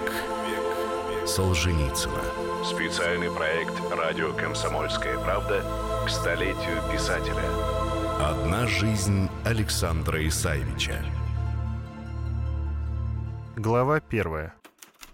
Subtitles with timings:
[0.00, 2.22] век Солженицына.
[2.64, 5.64] Специальный проект «Радио Комсомольская правда»
[6.06, 7.44] к столетию писателя.
[8.20, 11.04] Одна жизнь Александра Исаевича.
[13.56, 14.54] Глава первая.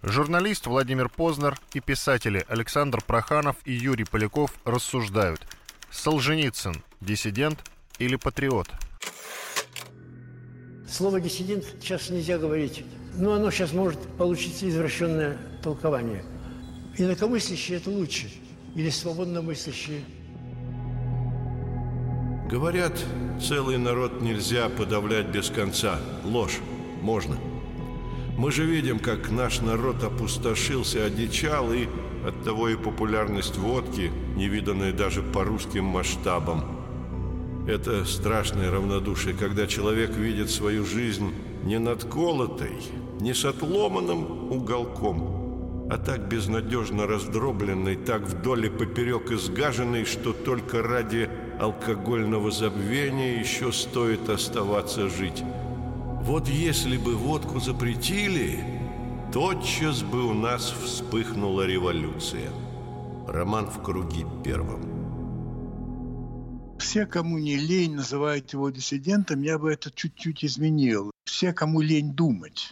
[0.02, 5.40] Журналист Владимир Познер и писатели Александр Проханов и Юрий Поляков рассуждают.
[5.90, 7.58] Солженицын– диссидент
[7.98, 8.68] или патриот?
[10.88, 12.84] Слово «диссидент» сейчас нельзя говорить.
[13.16, 16.22] Но оно сейчас может получиться извращенное толкование.
[16.98, 18.30] Инакомыслящие– это лучше.
[18.74, 20.02] Или свободно мыслящие.
[22.50, 22.92] Говорят,
[23.40, 25.98] целый народ нельзя подавлять без конца.
[26.24, 26.58] Ложь.
[27.02, 27.36] Можно.
[28.36, 31.88] Мы же видим, как наш народ опустошился, одичал, и
[32.26, 36.64] оттого и популярность водки, невиданная даже по русским масштабам.
[37.66, 41.32] Это страшное равнодушие, когда человек видит свою жизнь
[41.64, 42.76] не надколотой,
[43.20, 50.82] не с отломанным уголком, а так безнадежно раздробленной, так вдоль и поперек изгаженной, что только
[50.82, 51.28] ради
[51.60, 55.42] алкогольного забвения еще стоит оставаться жить.
[56.22, 58.58] Вот если бы водку запретили,
[59.32, 62.50] тотчас бы у нас вспыхнула революция.
[63.28, 65.05] Роман в круге первом.
[66.78, 71.10] Все, кому не лень, называют его диссидентом, я бы это чуть-чуть изменил.
[71.24, 72.70] Все, кому лень думать.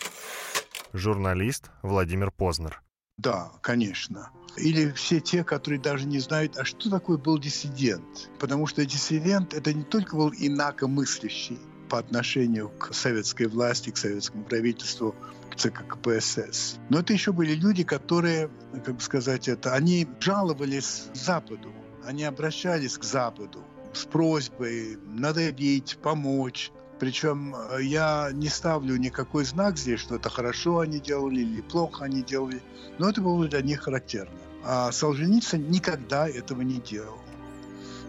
[0.92, 2.82] Журналист Владимир Познер.
[3.16, 4.30] Да, конечно.
[4.56, 8.30] Или все те, которые даже не знают, а что такое был диссидент.
[8.38, 11.58] Потому что диссидент– это не только был инакомыслящий,
[11.88, 15.14] по отношению к советской власти, к советскому правительству,
[15.50, 16.78] к ЦК КПСС.
[16.88, 18.50] Но это еще были люди, которые,
[18.84, 21.72] как бы сказать это, они жаловались Западу,
[22.04, 23.64] они обращались к Западу
[23.96, 26.70] с просьбой надавить, помочь.
[26.98, 32.04] Причем э, я не ставлю никакой знак здесь, что это хорошо они делали или плохо
[32.04, 32.62] они делали,
[32.98, 34.38] но это было для них характерно.
[34.64, 37.18] А Солженицын никогда этого не делал.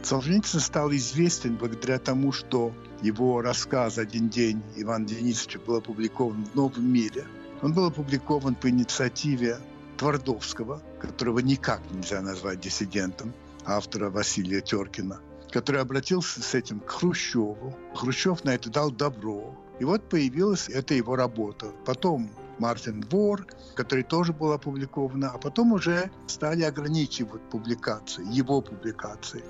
[0.03, 2.71] Солженицын стал известен благодаря тому, что
[3.01, 7.25] его рассказ «Один день» Ивана Денисовича был опубликован в «Новом мире».
[7.61, 9.57] Он был опубликован по инициативе
[9.97, 13.33] Твардовского, которого никак нельзя назвать диссидентом,
[13.65, 15.19] автора Василия Теркина,
[15.55, 17.73] который обратился с этим к Хрущеву.
[17.93, 19.55] Хрущев на это дал добро.
[19.79, 21.67] И вот появилась эта его работа.
[21.85, 22.29] Потом
[22.59, 29.45] Мартин Вор, который тоже был опубликован, а потом уже стали ограничивать публикации, его публикации.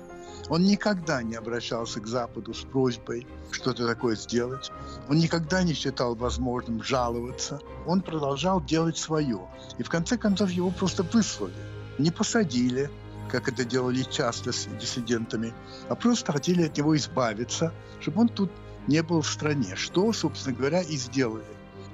[0.48, 4.70] Он никогда не обращался к Западу с просьбой что-то такое сделать.
[5.08, 7.58] Он никогда не считал возможным жаловаться.
[7.84, 9.40] Он продолжал делать свое.
[9.78, 11.52] И в конце концов его просто выслали.
[11.98, 12.90] Не посадили,
[13.28, 15.52] как это делали часто с диссидентами,
[15.88, 18.50] а просто хотели от него избавиться, чтобы он тут
[18.86, 19.74] не был в стране.
[19.76, 21.44] Что, собственно говоря, и сделали.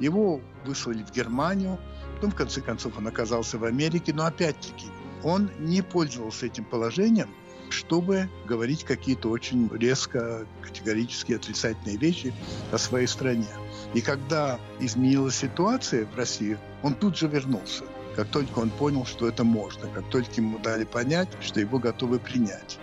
[0.00, 1.78] Его выслали в Германию,
[2.15, 4.87] потом, в конце концов, он оказался в Америке, но опять-таки
[5.22, 7.28] он не пользовался этим положением,
[7.71, 12.34] чтобы говорить какие-то очень резко, категорически отрицательные вещи
[12.71, 13.48] о своей стране.
[13.94, 17.84] И когда изменилась ситуация в России, он тут же вернулся.
[18.17, 22.19] Как только он понял, что это можно, как только ему дали понять, что его готовы
[22.19, 22.78] принять.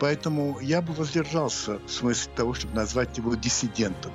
[0.00, 4.12] Поэтому я бы воздержался в смысле того, чтобы назвать его диссидентом.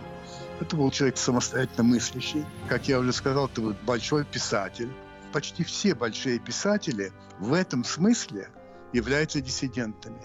[0.60, 2.44] Это был человек самостоятельно мыслящий.
[2.68, 4.90] Как я уже сказал, это был большой писатель.
[5.32, 8.50] Почти все большие писатели в этом смысле
[8.92, 10.22] являются диссидентами.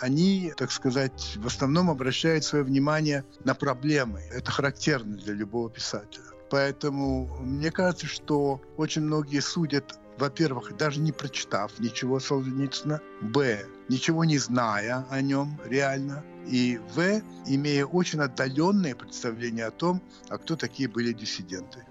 [0.00, 4.20] Они, так сказать, в основном обращают свое внимание на проблемы.
[4.32, 6.31] Это характерно для любого писателя.
[6.52, 14.24] Поэтому мне кажется, что очень многие судят во-первых, даже не прочитав ничего Солженицына, б, ничего
[14.26, 20.54] не зная о нем реально, и в, имея очень отдаленное представление о том, а кто
[20.54, 21.86] такие были диссиденты.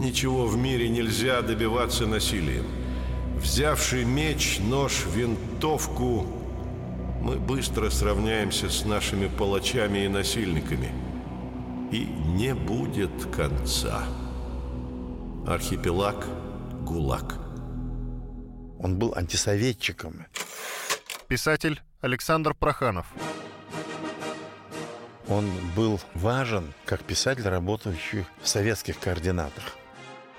[0.00, 2.66] Ничего в мире нельзя добиваться насилием.
[3.36, 6.26] Взявший меч, нож, винтовку,
[7.22, 11.13] мы быстро сравняемся с нашими палачами и насильниками.
[11.94, 14.02] И не будет конца.
[15.46, 16.26] Архипелаг
[16.82, 17.34] ГУЛАГ.
[18.80, 20.26] Он был антисоветчиком.
[21.28, 23.06] Писатель Александр Проханов.
[25.28, 29.76] Он был важен как писатель, работающий в советских координатах.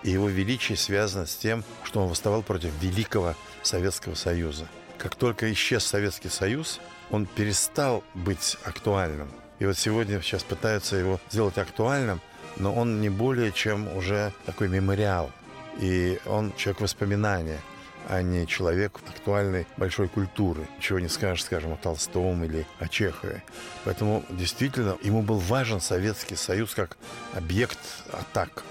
[0.03, 4.67] И его величие связано с тем, что он восставал против великого Советского Союза.
[4.97, 6.81] Как только исчез Советский Союз,
[7.11, 9.29] он перестал быть актуальным.
[9.59, 12.21] И вот сегодня сейчас пытаются его сделать актуальным,
[12.57, 15.31] но он не более чем уже такой мемориал.
[15.79, 17.59] И он человек воспоминания,
[18.07, 20.67] а не человек актуальной большой культуры.
[20.79, 23.43] Чего не скажешь, скажем, о Толстом или о Чехове.
[23.83, 26.97] Поэтому действительно ему был важен Советский Союз как
[27.33, 27.79] объект
[28.11, 28.63] атак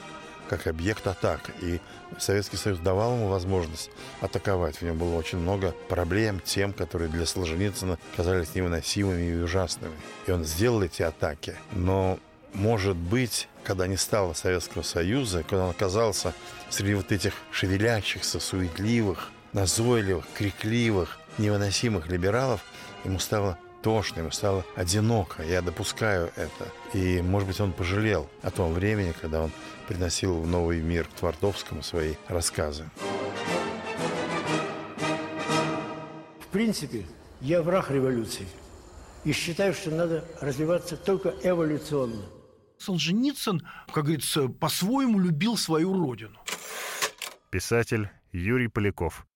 [0.48, 1.50] как объект атак.
[1.60, 1.80] И
[2.18, 4.76] Советский Союз давал ему возможность атаковать.
[4.76, 9.94] В нем было очень много проблем, тем, которые для Солженицына казались невыносимыми и ужасными.
[10.26, 11.56] И он сделал эти атаки.
[11.72, 12.18] Но,
[12.52, 16.34] может быть, когда не стало Советского Союза, когда он оказался
[16.70, 22.60] среди вот этих шевелящихся, суетливых, назойливых, крикливых, невыносимых либералов,
[23.04, 25.42] ему стало тошно, ему стало одиноко.
[25.42, 26.72] Я допускаю это.
[26.94, 29.50] И, может быть, он пожалел о том времени, когда он
[29.86, 32.88] приносил в новый мир к Твардовскому свои рассказы.
[36.40, 37.04] В принципе,
[37.42, 38.46] я враг революции.
[39.24, 42.22] И считаю, что надо развиваться только эволюционно.
[42.78, 46.38] Солженицын, как говорится, по-своему любил свою родину.
[47.50, 49.26] Писатель Юрий Поляков.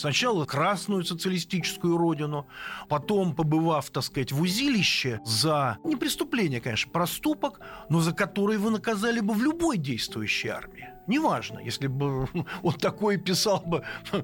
[0.00, 2.46] Сначала красную социалистическую родину,
[2.88, 7.60] потом, побывав, так сказать, в узилище за не преступление, конечно, проступок,
[7.90, 10.88] но за который вы наказали бы в любой действующей армии.
[11.10, 12.28] Неважно, если бы
[12.62, 13.82] он такое писал бы,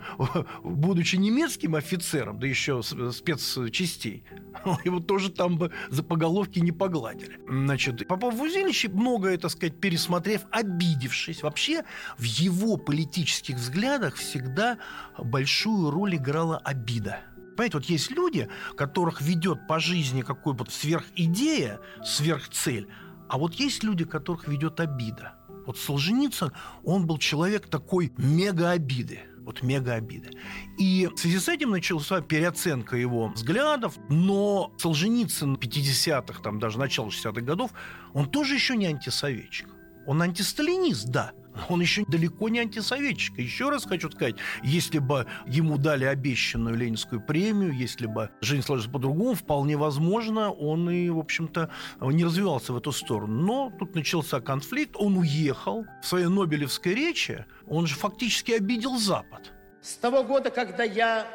[0.62, 4.23] будучи немецким офицером, да еще спецчастей,
[4.85, 7.41] его тоже там бы за поголовки не погладили.
[7.49, 11.83] Значит, попав в узилище, многое, так сказать, пересмотрев, обидевшись, вообще
[12.19, 14.79] в его политических взглядах всегда
[15.19, 17.19] большую роль играла обида.
[17.56, 22.87] Понимаете, вот есть люди, которых ведет по жизни какой-то сверхидея, сверхцель,
[23.29, 25.35] а вот есть люди, которых ведет обида.
[25.67, 26.53] Вот Солженицын,
[26.85, 29.21] он был человек такой мега-обиды.
[29.41, 30.31] Вот мега-обиды.
[30.79, 37.09] И в связи с этим начался переоценка его взглядов, но Солженицын 50-х, там даже начало
[37.09, 37.71] 60-х годов,
[38.13, 39.69] он тоже еще не антисоветчик.
[40.07, 41.33] Он антисталинист, да,
[41.69, 43.38] он еще далеко не антисоветчик.
[43.38, 48.91] Еще раз хочу сказать, если бы ему дали обещанную Ленинскую премию, если бы жизнь сложилась
[48.91, 51.70] по-другому, вполне возможно, он и, в общем-то,
[52.00, 53.43] не развивался в эту сторону.
[53.43, 55.87] Но тут начался конфликт, он уехал.
[56.03, 59.52] В своей Нобелевской речи он же фактически обидел Запад.
[59.82, 61.26] С того года, когда я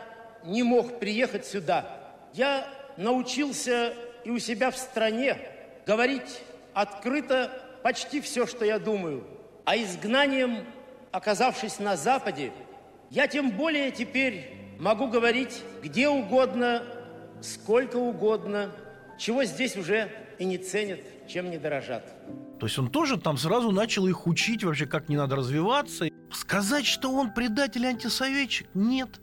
[0.45, 1.85] не мог приехать сюда,
[2.33, 2.67] я
[2.97, 3.93] научился
[4.25, 5.37] и у себя в стране
[5.85, 6.41] говорить
[6.73, 7.51] открыто
[7.83, 9.25] почти все, что я думаю–
[9.65, 10.65] а изгнанием,
[11.11, 12.51] оказавшись на Западе,
[13.09, 16.83] я тем более теперь могу говорить где угодно,
[17.41, 18.71] сколько угодно,
[19.17, 20.09] чего здесь уже
[20.39, 22.03] и не ценят, чем не дорожат.
[22.59, 26.07] То есть он тоже там сразу начал их учить вообще, как не надо развиваться.
[26.31, 29.19] Сказать, что он предатель антисоветчик, нет.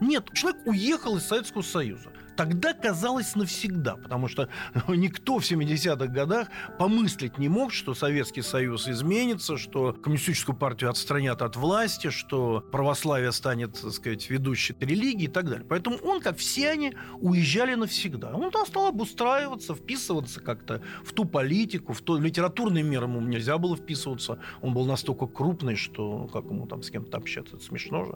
[0.00, 4.48] Нет, человек уехал из Советского Союза тогда казалось навсегда, потому что
[4.88, 6.48] никто в 70-х годах
[6.78, 13.32] помыслить не мог, что Советский Союз изменится, что коммунистическую партию отстранят от власти, что православие
[13.32, 15.66] станет, так сказать, ведущей религией и так далее.
[15.68, 18.30] Поэтому он, как все они, уезжали навсегда.
[18.32, 23.58] Он там стал обустраиваться, вписываться как-то в ту политику, в тот литературный мир ему нельзя
[23.58, 24.38] было вписываться.
[24.62, 28.14] Он был настолько крупный, что как ему там с кем-то общаться, это смешно же.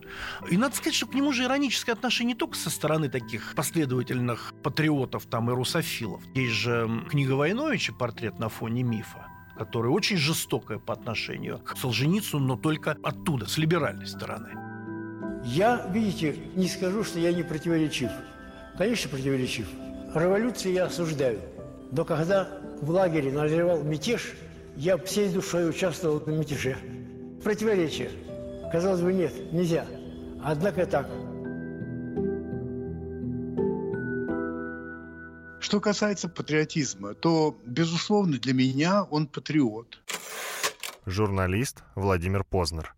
[0.48, 4.11] И надо сказать, что к нему же ироническое отношение не только со стороны таких последователей
[4.12, 6.22] действительных патриотов там и русофилов.
[6.34, 9.26] Есть же книга Войновича «Портрет на фоне мифа»,
[9.56, 14.50] которая очень жестокая по отношению к Солженицыну, но только оттуда, с либеральной стороны.
[15.44, 18.10] Я, видите, не скажу, что я не противоречив.
[18.78, 19.66] Конечно, противоречив.
[20.14, 21.40] Революцию я осуждаю.
[21.90, 22.48] Но когда
[22.80, 24.34] в лагере назревал мятеж,
[24.76, 26.76] я всей душой участвовал в мятеже.
[27.42, 28.10] Противоречие.
[28.70, 29.84] Казалось бы, нет, нельзя.
[30.44, 31.08] Однако так–
[35.72, 40.02] Что касается патриотизма, то, безусловно, для меня он патриот.
[41.06, 42.94] Журналист Владимир Познер.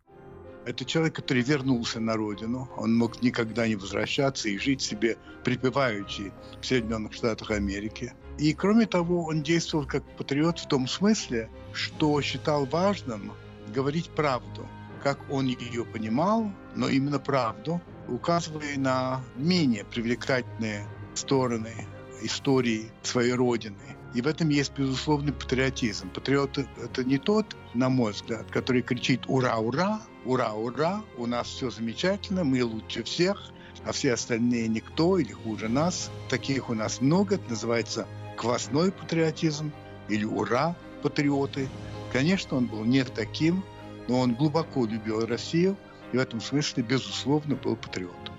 [0.66, 2.68] Это человек, который вернулся на родину.
[2.76, 8.12] Он мог никогда не возвращаться и жить себе припеваючи в Соединенных Штатах Америки.
[8.38, 13.34] И, кроме того, он действовал как патриот в том смысле, что считал важным
[13.72, 14.66] говорить правду,
[15.00, 21.86] как он ее понимал, но именно правду, указывая на менее привлекательные стороны
[22.24, 23.96] истории своей родины.
[24.14, 26.10] И в этом есть безусловный патриотизм.
[26.10, 30.00] Патриот– это не тот, на мой взгляд, который кричит «Ура, ура!
[30.24, 31.02] Ура, ура!
[31.16, 33.50] У нас все замечательно, мы лучше всех,
[33.84, 36.10] а все остальные никто или хуже нас».
[36.28, 37.34] Таких у нас много.
[37.34, 39.72] Это называется квасной патриотизм
[40.08, 41.68] или «Ура, патриоты!».
[42.12, 43.64] Конечно, он был не таким,
[44.06, 45.76] но он глубоко любил Россию
[46.12, 48.34] и в этом смысле, безусловно, был патриотом.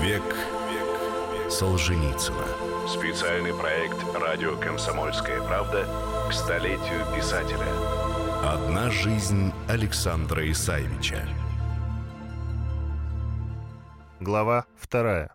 [0.00, 0.24] Век
[1.50, 2.44] Солженицына.
[2.86, 5.88] Специальный проект «Радио Комсомольская правда»
[6.28, 7.66] к столетию писателя.
[8.44, 11.26] Одна жизнь Александра Исаевича.
[14.20, 15.34] Глава вторая.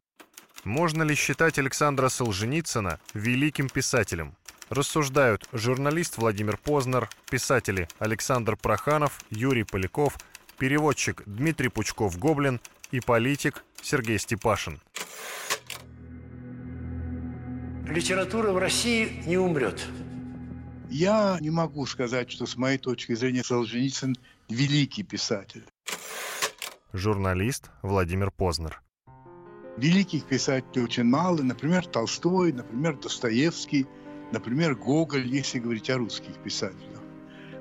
[0.63, 4.35] Можно ли считать Александра Солженицына великим писателем?
[4.69, 10.17] Рассуждают журналист Владимир Познер, писатели Александр Проханов, Юрий Поляков,
[10.59, 14.79] переводчик Дмитрий Пучков-Гоблин и политик Сергей Степашин.
[17.87, 19.85] Литература в России не умрет.
[20.89, 24.15] Я не могу сказать, что с моей точки зрения Солженицын
[24.49, 25.65] великий писатель.
[26.93, 28.81] Журналист Владимир Познер.
[29.77, 31.41] Великих писателей очень мало.
[31.41, 33.85] Например, Толстой, например, Достоевский,
[34.31, 37.01] например, Гоголь, если говорить о русских писателях.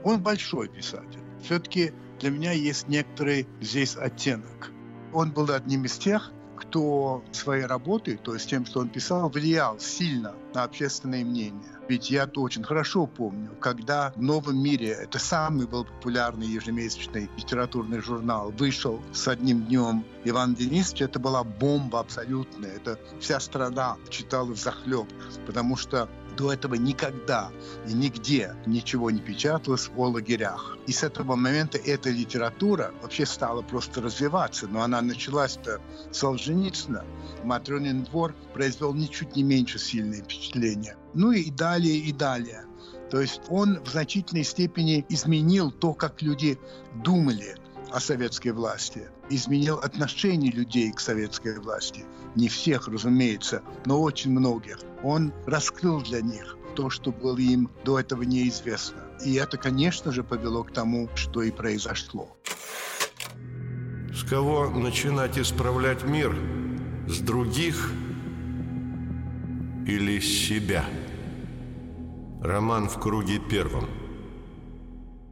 [0.04, 1.20] Он большой писатель.
[1.42, 4.70] Все-таки для меня есть некоторый здесь оттенок.
[5.12, 9.78] Он был одним из тех, кто своей работой, то есть тем, что он писал, влиял
[9.78, 11.72] сильно на общественное мнение.
[11.88, 18.00] Ведь я очень хорошо помню, когда в «Новом мире» это самый был популярный ежемесячный литературный
[18.00, 22.76] журнал, вышел с одним днем Иван Денисович, это была бомба абсолютная.
[22.76, 25.06] Это вся страна читала захлеб,
[25.46, 27.50] потому что до этого никогда
[27.86, 30.78] и нигде ничего не печаталось о лагерях.
[30.86, 34.66] И с этого момента эта литература вообще стала просто развиваться.
[34.66, 37.04] Но она началась-то Солженицына.
[37.44, 40.96] Матрёнин двор произвел ничуть не меньше сильное впечатление.
[41.14, 42.64] Ну и далее, и далее.
[43.10, 46.58] То есть он в значительной степени изменил то, как люди
[47.04, 47.56] думали
[47.92, 52.04] о советской власти, изменил отношение людей к советской власти.
[52.34, 54.78] Не всех, разумеется, но очень многих.
[55.02, 58.98] Он раскрыл для них то, что было им до этого неизвестно.
[59.24, 62.36] И это, конечно же, повело к тому, что и произошло.
[64.14, 66.34] С кого начинать исправлять мир?
[67.06, 67.92] С других
[69.86, 70.84] или с себя?
[72.40, 73.88] Роман в круге первом–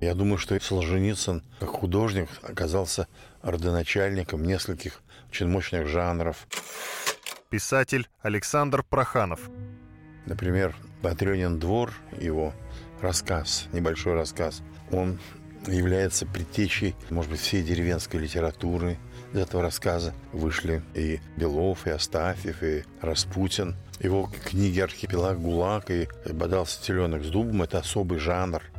[0.00, 3.06] я думаю, что Солженицын, как художник, оказался
[3.42, 6.46] родоначальником нескольких очень мощных жанров.
[7.50, 9.50] Писатель Александр Проханов.
[10.26, 12.54] Например, «Батрёнин двор», его
[13.00, 15.18] рассказ, небольшой рассказ, он
[15.66, 18.98] является предтечей, может быть, всей деревенской литературы.
[19.32, 23.76] Из этого рассказа вышли и Белов, и Астафьев, и Распутин.
[24.00, 28.62] Его книги «Архипелаг ГУЛАГ» и «Бодался теленок с дубом»— это особый жанр–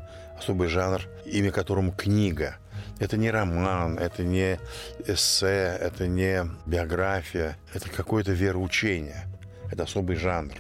[0.41, 2.57] особый жанр, имя которому книга.
[3.00, 4.60] Это не роман, это не
[5.05, 9.27] эссе, это не биография, это какое-то вероучение.
[9.71, 10.53] Это особый жанр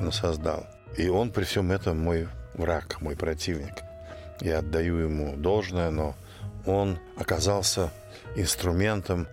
[0.00, 0.66] он создал.
[0.98, 3.82] И он при всем этом мой враг, мой противник.
[4.40, 6.14] Я отдаю ему должное, но
[6.66, 7.90] он оказался
[8.36, 9.28] инструментом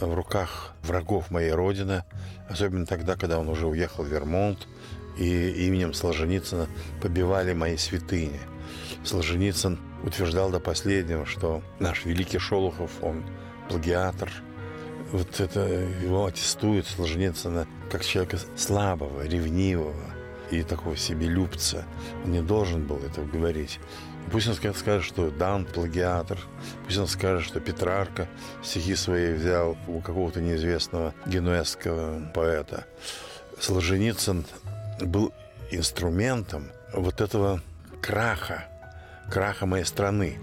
[0.00, 2.04] в руках врагов моей родины,
[2.48, 4.68] особенно тогда, когда он уже уехал в Вермонт,
[5.18, 6.68] и именем Солженицына
[7.02, 8.40] побивали мои святыни.
[9.04, 13.24] Солженицын утверждал до последнего, что наш великий Шолохов, он
[13.68, 14.30] плагиатор.
[15.12, 19.94] Вот это его аттестует Солженицына как человека слабого, ревнивого
[20.50, 21.84] и такого себелюбца.
[22.24, 23.80] Он не должен был этого говорить.
[24.30, 26.38] Пусть он скажет, что Дан плагиатор.
[26.84, 28.28] Пусть он скажет, что Петрарка
[28.62, 32.86] стихи свои взял у какого-то неизвестного генуэзского поэта.
[33.58, 34.44] Солженицын
[35.00, 35.32] был
[35.70, 37.60] инструментом вот этого
[38.00, 38.69] краха,
[39.30, 40.40] краха моей страны.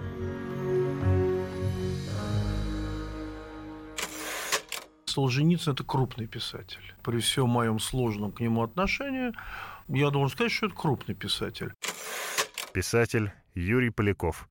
[5.05, 6.93] Солженицын– это крупный писатель.
[7.03, 9.33] При всем моем сложном к нему отношении,
[9.87, 11.73] я должен сказать, что это крупный писатель.
[12.71, 14.47] Писатель Юрий Поляков.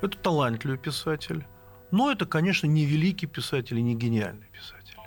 [0.00, 1.44] Это талантливый писатель.
[1.90, 4.98] Но это, конечно, не великий писатель и не гениальный писатель.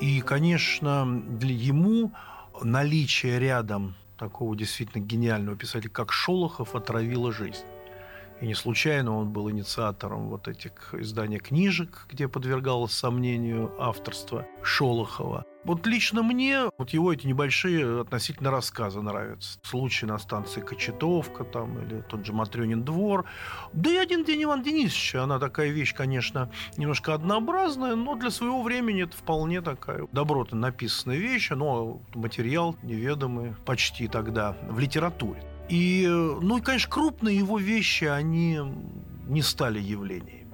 [0.00, 1.04] И, конечно,
[1.38, 2.14] для ему
[2.62, 7.64] наличие рядом такого действительно гениального писателя, как Шолохов, отравила жизнь.
[8.40, 15.44] И не случайно он был инициатором вот этих издания книжек, где подвергалось сомнению авторство Шолохова.
[15.68, 19.58] Вот лично мне вот его эти небольшие относительно рассказы нравятся.
[19.62, 23.26] Случай на станции Кочетовка там, или тот же Матрёнин двор.
[23.74, 25.16] Да и один день Иван Денисович.
[25.16, 31.18] Она такая вещь, конечно, немножко однообразная, но для своего времени это вполне такая добротно написанная
[31.18, 35.42] вещь, но материал неведомый почти тогда в литературе.
[35.68, 38.58] И, ну и, конечно, крупные его вещи, они
[39.26, 40.47] не стали явлениями.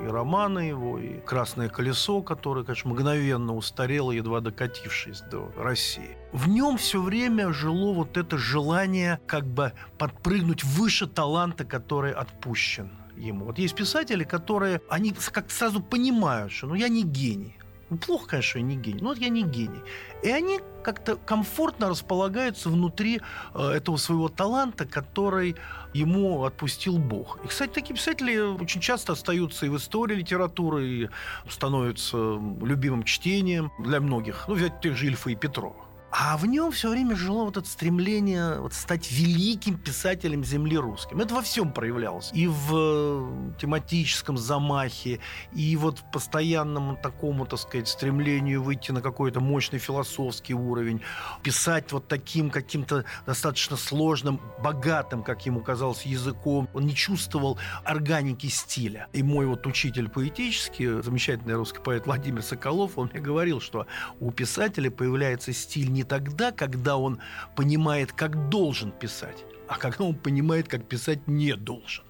[0.00, 6.16] И романы его, и «Красное колесо», которое, конечно, мгновенно устарело, едва докатившись до России.
[6.32, 12.90] В нем все время жило вот это желание как бы подпрыгнуть выше таланта, который отпущен
[13.16, 13.46] ему.
[13.46, 17.57] Вот есть писатели, которые, они как сразу понимают, что ну я не гений,
[17.90, 19.80] ну, плохо, конечно, я не гений, но вот я не гений.
[20.22, 23.20] И они как-то комфортно располагаются внутри
[23.54, 25.56] э, этого своего таланта, который
[25.94, 27.38] ему отпустил Бог.
[27.44, 31.08] И, кстати, такие писатели очень часто остаются и в истории литературы, и
[31.48, 32.16] становятся
[32.62, 34.44] любимым чтением для многих.
[34.48, 35.87] Ну, взять тех же Ильфа и Петрова.
[36.10, 41.20] А в нем все время жило вот это стремление вот стать великим писателем земли русским.
[41.20, 42.30] Это во всем проявлялось.
[42.32, 45.20] И в э, тематическом замахе,
[45.52, 51.02] и вот в постоянном такому, так сказать, стремлению выйти на какой-то мощный философский уровень,
[51.42, 56.70] писать вот таким каким-то достаточно сложным, богатым, как ему казалось, языком.
[56.72, 59.08] Он не чувствовал органики стиля.
[59.12, 63.86] И мой вот учитель поэтический, замечательный русский поэт Владимир Соколов, он мне говорил, что
[64.20, 67.20] у писателя появляется стиль не тогда, когда он
[67.56, 72.04] понимает, как должен писать, а когда он понимает, как писать не должен.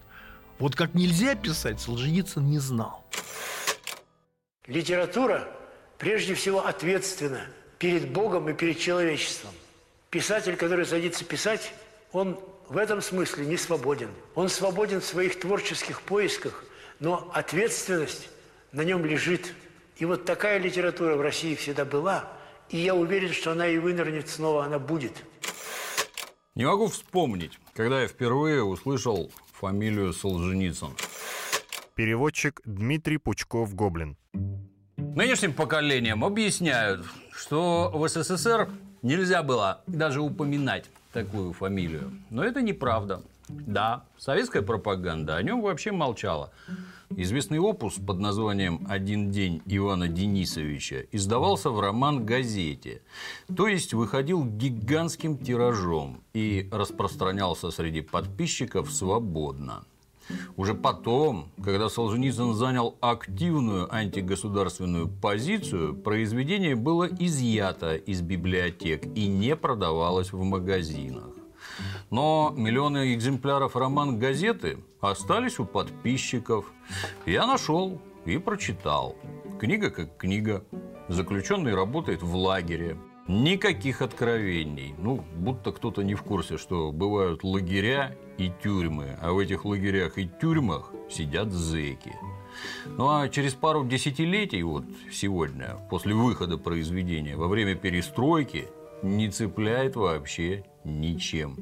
[0.59, 3.07] Вот как нельзя писать, Солженицын не знал.
[4.67, 5.49] Литература
[5.97, 7.41] прежде всего ответственна
[7.79, 9.53] перед Богом и перед человечеством.
[10.11, 11.73] Писатель, который садится писать,
[12.13, 14.11] он в этом смысле не свободен.
[14.35, 16.63] Он свободен в своих творческих поисках,
[17.01, 18.29] но ответственность
[18.73, 19.55] на нем лежит.
[19.97, 22.31] И вот такая литература в России всегда была–
[22.71, 25.13] и я уверен, что она и вынырнет снова, она будет.
[26.55, 30.91] Не могу вспомнить, когда я впервые услышал фамилию Солженицын.
[31.95, 34.17] Переводчик Дмитрий Пучков-Гоблин.
[34.97, 38.69] Нынешним поколениям объясняют, что в СССР
[39.03, 42.13] нельзя было даже упоминать такую фамилию.
[42.31, 43.23] Но это неправда.
[43.49, 46.53] Да, советская пропаганда о нем вообще молчала.
[47.17, 53.01] Известный опус под названием «Один день Ивана Денисовича» издавался в роман-газете,
[53.57, 59.85] то есть выходил гигантским тиражом и распространялся среди подписчиков свободно.
[60.59, 69.57] Уже потом, когда Солженицын занял активную антигосударственную позицию, произведение было изъято из библиотек и не
[69.57, 71.38] продавалось в магазинах.
[72.11, 76.67] Но миллионы экземпляров роман-газеты остались у подписчиков.
[77.27, 79.17] Я нашел и прочитал.
[79.59, 80.65] Книга как книга.
[81.09, 82.97] Заключенный работает в лагере.
[83.27, 84.95] Никаких откровений.
[84.99, 90.17] Ну, будто кто-то не в курсе, что бывают лагеря и тюрьмы, а в этих лагерях
[90.17, 92.15] и тюрьмах сидят зэки.
[92.87, 98.69] Ну а через пару десятилетий, вот сегодня, после выхода произведения, во время перестройки,
[99.03, 101.57] не цепляет вообще ничем,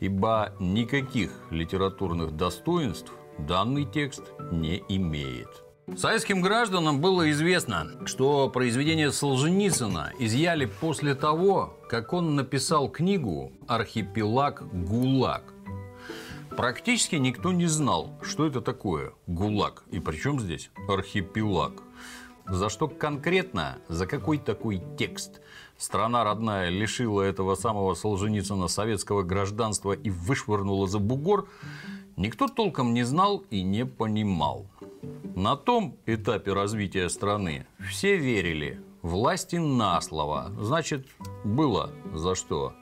[0.00, 5.48] ибо никаких литературных достоинств данный текст не имеет.
[5.96, 14.62] Советским гражданам было известно, что произведение Солженицына изъяли после того, как он написал книгу «Архипелаг
[14.72, 15.42] ГУЛАГ».
[16.56, 21.82] Практически никто не знал, что это такое ГУЛАГ и причем здесь архипелаг.
[22.46, 25.39] За что конкретно, за какой такой текст
[25.80, 31.48] Страна родная лишила этого самого Солженицына советского гражданства и вышвырнула за бугор,
[32.16, 34.66] никто толком не знал и не понимал.
[35.34, 41.06] На том этапе развития страны все верили власти на слово, значит,
[41.44, 42.74] было за что.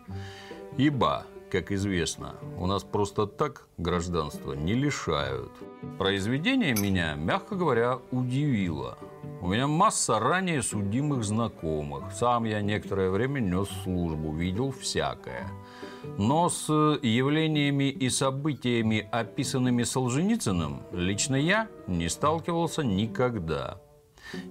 [0.77, 5.53] Ибо, как известно, у нас просто так гражданство не лишают.
[5.99, 8.99] Произведение меня, мягко говоря, удивило–
[9.41, 12.13] у меня масса ранее судимых знакомых.
[12.13, 15.49] Сам я некоторое время нес службу, видел всякое.
[16.17, 23.81] Но с явлениями и событиями, описанными Солженицыным, лично я не сталкивался никогда.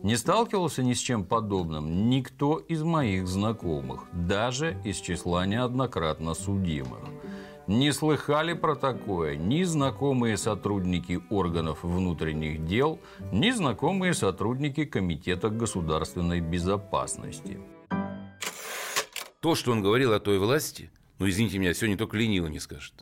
[0.03, 6.99] Не сталкивался ни с чем подобным никто из моих знакомых, даже из числа неоднократно судимых.
[7.67, 13.01] Не слыхали про такое ни знакомые сотрудники органов внутренних дел,
[13.33, 17.59] ни знакомые сотрудники Комитета государственной безопасности.
[19.41, 22.93] То, что он говорил о той власти, ну, извините меня, сегодня только ленивый не скажет.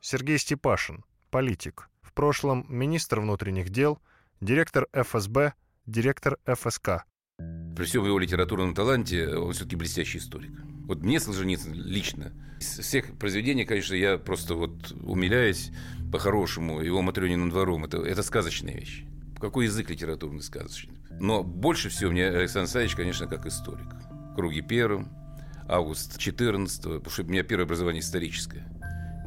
[0.00, 1.88] Сергей Степашин, политик.
[2.02, 3.98] В прошлом министр внутренних дел,
[4.40, 5.54] директор ФСБ,
[5.86, 7.04] директор ФСК.
[7.76, 10.52] При всем его литературном таланте он все-таки блестящий историк.
[10.86, 12.32] Вот мне Солженицын лично.
[12.60, 15.70] Из всех произведений, конечно, я просто вот умиляюсь
[16.12, 17.86] по-хорошему его Матрёниным двором.
[17.86, 19.04] Это, это сказочная вещь.
[19.40, 20.98] Какой язык литературный сказочный.
[21.18, 23.88] Но больше всего мне Александр Савич, конечно, как историк.
[24.36, 25.08] Круги первым,
[25.68, 28.66] август 14 потому что у меня первое образование историческое.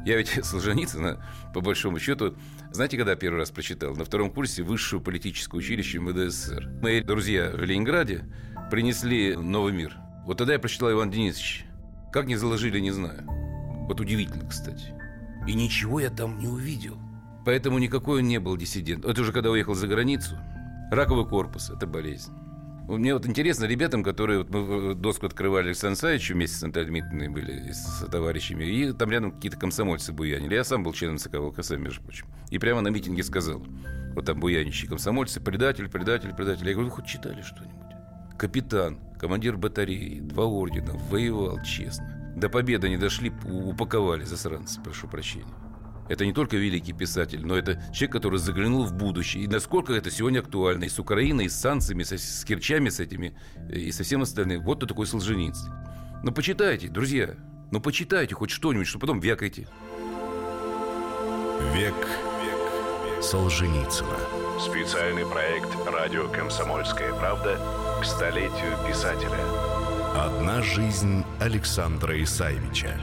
[0.06, 2.36] Я ведь Солженицына, по большому счету,
[2.70, 3.96] знаете, когда первый раз прочитал?
[3.96, 6.70] На втором курсе высшего политического училища МВД СССР.
[6.80, 8.24] Мои друзья в Ленинграде
[8.70, 9.96] принесли «Новый мир».
[10.24, 11.66] Вот тогда я прочитал Иван Денисович.
[12.14, 13.24] Как не заложили, не знаю.
[13.88, 14.94] Вот удивительно, кстати.
[15.48, 16.96] И ничего я там не увидел.
[17.44, 19.04] Поэтому никакой он не был диссидент.
[19.04, 20.38] Это уже когда уехал за границу.
[20.92, 22.30] Раковый корпус– это болезнь.
[22.86, 27.28] Мне вот интересно, ребятам, которые вот мы доску открывали Александр Савич вместе с Натальей Дмитриевной
[27.30, 30.54] были с товарищами, и там рядом какие-то комсомольцы буянили.
[30.54, 32.26] Я сам был членом ЦК ВКС, между прочим.
[32.48, 33.60] И прямо на митинге сказал,
[34.14, 36.68] вот там буянищие комсомольцы, предатель, предатель, предатель.
[36.68, 37.83] Я говорю, вы хоть читали что-нибудь?
[38.38, 42.32] Капитан, командир батареи, два ордена, воевал честно.
[42.36, 45.54] До победы не дошли, упаковали засранцы, прошу прощения.
[46.08, 49.44] Это не только великий писатель, но это человек, который заглянул в будущее.
[49.44, 50.84] И насколько это сегодня актуально.
[50.84, 53.34] И с Украиной, и с санкциями, с, с Керчами, с этими,
[53.70, 54.62] и со всем остальным.
[54.62, 55.72] Вот кто такой Солженицын.
[56.22, 57.34] Ну, почитайте, друзья.
[57.70, 59.66] Ну, почитайте хоть что-нибудь, что потом вякайте.
[61.74, 61.94] Век
[63.22, 64.18] Солженицына.
[64.60, 67.58] Специальный проект «Радио Комсомольская правда»
[68.00, 69.38] к столетию писателя.
[70.14, 72.98] Одна жизнь Александра Исаевича.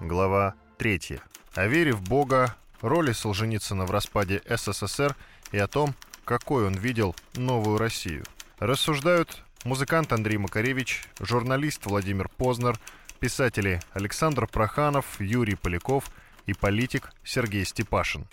[0.00, 1.20] Глава 3.
[1.54, 5.16] О вере в Бога, роли Солженицына в распаде СССР
[5.52, 8.24] и о том, какой он видел новую Россию.
[8.58, 12.78] Рассуждают музыкант Андрей Макаревич, журналист Владимир Познер,
[13.20, 16.10] писатели Александр Проханов, Юрий Поляков
[16.46, 18.26] и политик Сергей Степашин.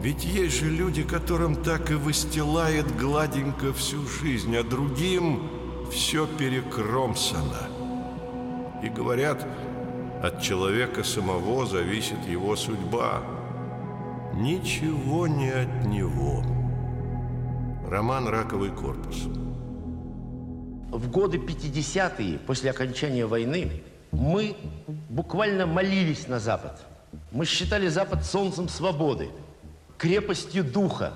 [0.00, 5.50] Ведь есть же люди, которым так и выстилает гладенько всю жизнь, а другим
[5.90, 7.68] все перекромсано.
[8.82, 9.46] И говорят,
[10.22, 13.22] от человека самого зависит его судьба.
[14.34, 16.42] Ничего не от него.
[17.86, 19.24] Роман «Раковый корпус».
[20.90, 23.82] В годы 50-е, после окончания войны,
[24.12, 24.56] мы
[25.10, 26.80] буквально молились на Запад.
[27.32, 29.28] Мы считали Запад солнцем свободы,
[30.00, 31.12] крепостью духа,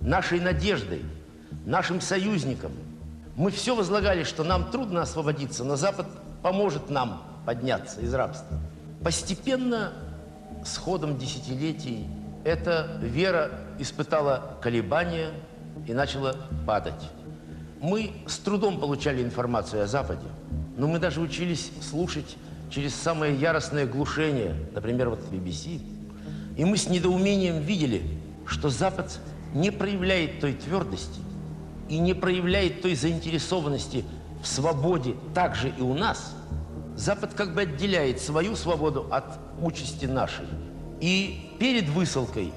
[0.00, 1.02] нашей надеждой,
[1.66, 2.70] нашим союзником.
[3.34, 6.06] Мы все возлагали, что нам трудно освободиться, но Запад
[6.40, 8.60] поможет нам подняться из рабства.
[9.02, 9.92] Постепенно,
[10.64, 12.06] с ходом десятилетий,
[12.44, 15.30] эта вера испытала колебания
[15.88, 17.10] и начала падать.
[17.80, 20.26] Мы с трудом получали информацию о Западе,
[20.76, 22.36] но мы даже учились слушать
[22.70, 25.80] через самое яростное глушение, например, вот BBC.
[26.56, 28.17] И мы с недоумением видели,
[28.48, 29.20] что Запад
[29.54, 31.20] не проявляет той твердости
[31.88, 34.04] и не проявляет той заинтересованности
[34.42, 36.34] в свободе также и у нас,
[36.96, 39.24] Запад как бы отделяет свою свободу от
[39.60, 40.46] участи нашей.
[41.00, 42.52] И перед высылкой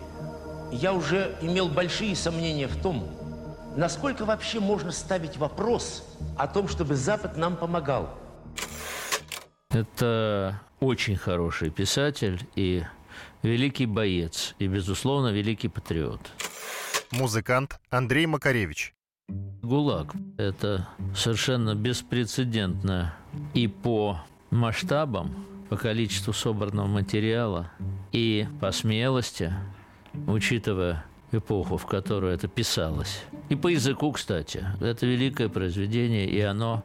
[0.72, 3.08] я уже имел большие сомнения в том,
[3.76, 6.04] насколько вообще можно ставить вопрос
[6.38, 8.10] о том, чтобы Запад нам помогал.
[9.70, 12.84] Это очень хороший писатель и
[13.44, 16.22] великий боец, и, безусловно, великий патриот.
[17.12, 18.94] Музыкант Андрей Макаревич.
[19.30, 23.14] ГУЛАГ– это совершенно беспрецедентно
[23.54, 27.72] и по масштабам, по количеству собранного материала,
[28.12, 29.54] и по смелости,
[30.28, 33.24] учитывая эпоху, в которую это писалось.
[33.50, 34.66] И по языку, кстати.
[34.80, 36.84] Это великое произведение, и оно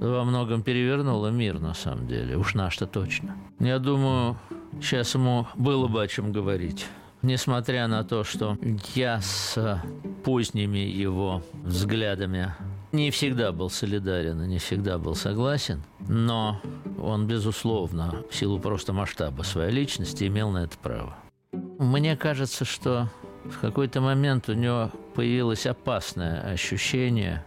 [0.00, 2.36] во многом перевернуло мир, на самом деле.
[2.36, 3.36] Уж наш-то точно.
[3.60, 4.38] Я думаю,
[4.80, 6.86] сейчас ему было бы о чем говорить.
[7.22, 8.56] Несмотря на то, что
[8.94, 9.82] я с
[10.24, 12.54] поздними его взглядами
[12.92, 16.60] не всегда был солидарен и не всегда был согласен, но
[17.00, 21.16] он, безусловно, в силу просто масштаба своей личности имел на это право.
[21.78, 23.10] Мне кажется, что
[23.44, 27.44] в какой-то момент у него появилось опасное ощущение,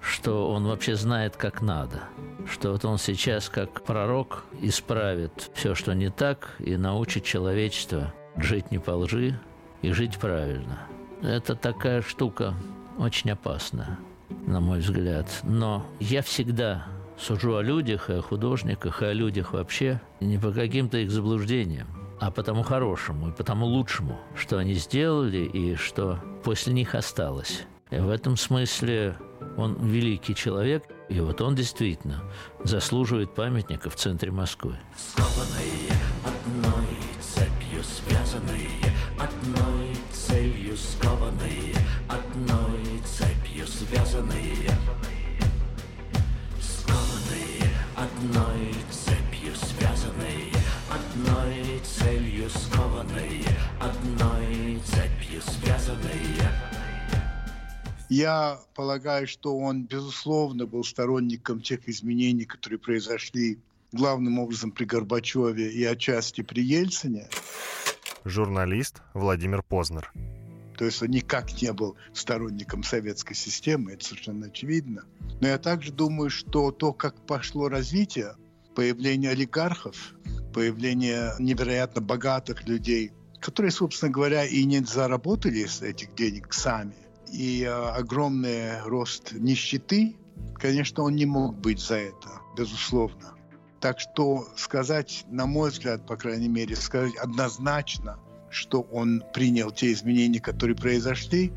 [0.00, 2.02] что он вообще знает, как надо.
[2.50, 8.70] Что вот он сейчас, как пророк, исправит все, что не так, и научит человечество жить
[8.70, 9.38] не по лжи
[9.82, 10.80] и жить правильно.
[11.22, 12.54] Это такая штука
[12.98, 13.98] очень опасная,
[14.46, 15.26] на мой взгляд.
[15.42, 16.86] Но я всегда
[17.18, 21.99] сужу о людях, и о художниках, и о людях вообще, не по каким-то их заблуждениям
[22.20, 27.62] а потому хорошему и потому лучшему, что они сделали и что после них осталось.
[27.90, 29.16] И в этом смысле
[29.56, 32.22] он великий человек, и вот он действительно
[32.62, 34.78] заслуживает памятника в центре Москвы.
[34.96, 35.90] Скованные
[36.24, 36.86] одной
[37.20, 38.68] цепью связанные,
[39.18, 41.74] одной целью скованные,
[42.06, 44.70] одной цепью связанные,
[46.60, 48.99] скованные одной цепью
[58.10, 63.60] Я полагаю, что он, безусловно, был сторонником тех изменений, которые произошли
[63.92, 67.28] главным образом при Горбачеве и отчасти при Ельцине.
[68.24, 70.12] Журналист Владимир Познер.
[70.76, 75.04] То есть он никак не был сторонником советской системы, это совершенно очевидно.
[75.40, 78.34] Но я также думаю, что то, как пошло развитие,
[78.74, 80.14] появление олигархов,
[80.52, 86.96] появление невероятно богатых людей, которые, собственно говоря, и не заработали этих денег сами,
[87.32, 90.16] и э, огромный рост нищеты,
[90.54, 93.34] конечно, он не мог быть за это, безусловно.
[93.80, 98.18] Так что сказать, на мой взгляд, по крайней мере, сказать однозначно,
[98.50, 101.52] что он принял те изменения, которые произошли,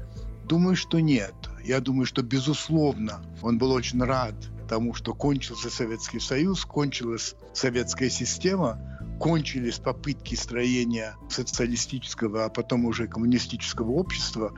[0.46, 1.34] Думаю, что нет.
[1.64, 4.36] Я думаю, что, безусловно, он был очень рад
[4.68, 8.80] тому, что кончился Советский Союз, кончилась советская система,
[9.20, 14.54] кончились попытки строения социалистического, а потом уже коммунистического общества,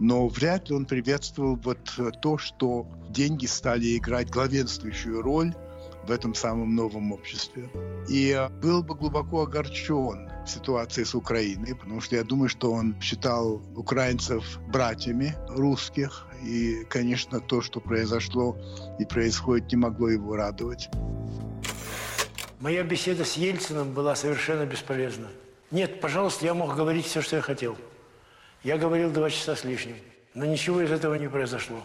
[0.00, 1.78] но вряд ли он приветствовал вот
[2.20, 5.54] то, что деньги стали играть главенствующую роль
[6.06, 7.68] в этом самом новом обществе.
[8.08, 12.98] И э, был бы глубоко огорчен ситуацией с Украиной, потому что я думаю, что он
[13.00, 18.56] считал украинцев братьями русских, и, конечно, то, что произошло
[18.98, 20.88] и происходит, не могло его радовать.
[22.60, 25.28] Моя беседа с Ельциным была совершенно бесполезна.
[25.70, 27.76] Нет, пожалуйста, я мог говорить все, что я хотел.
[28.64, 29.96] Я говорил два часа с лишним,
[30.34, 31.82] но ничего из этого не произошло.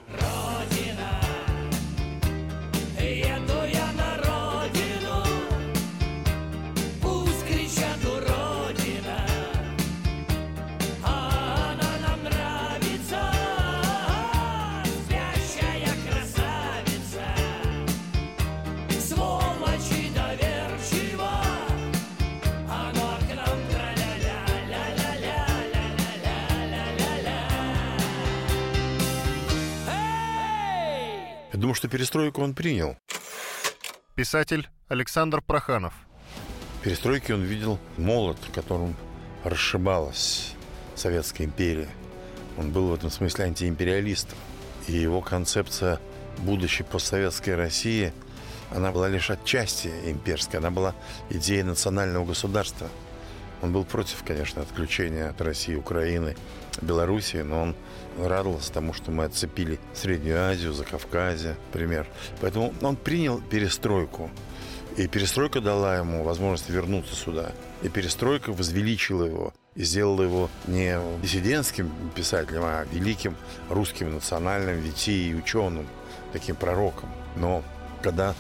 [31.63, 32.97] Думаю, что перестройку он принял.
[34.15, 35.93] Писатель Александр Проханов.
[36.83, 38.97] Перестройки он видел молот, которым
[39.45, 40.55] расшибалась
[40.95, 41.87] Советская империя.
[42.57, 44.37] Он был в этом смысле антиимпериалистом.
[44.89, 46.01] И его концепция
[46.39, 48.11] будущей постсоветской России,
[48.69, 50.59] она была лишь отчасти имперской.
[50.59, 50.93] Она была
[51.29, 52.89] идеей национального государства.
[53.61, 56.35] Он был против, конечно, отключения от России, Украины,
[56.81, 57.75] Белоруссии, но он
[58.17, 62.07] радовался тому, что мы отцепили Среднюю Азию, Закавказье, например.
[62.41, 64.29] Поэтому он принял перестройку.
[64.97, 67.51] И перестройка дала ему возможность вернуться сюда.
[67.81, 73.35] И перестройка возвеличила его и сделала его не диссидентским писателем, а великим
[73.69, 75.87] русским национальным витией и ученым,
[76.31, 77.09] таким пророком.
[77.35, 77.63] Но
[78.03, 78.35] когда